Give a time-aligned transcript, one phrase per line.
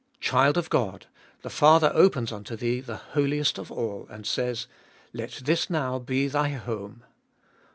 [0.19, 1.05] "Child of God!
[1.43, 4.55] the Father opens unto thee the Holiest of All, and saya:
[5.13, 7.03] "Let this noty be thy home.